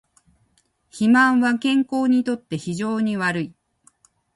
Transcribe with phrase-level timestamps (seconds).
[0.89, 3.53] 肥満は健康にとって非常に悪い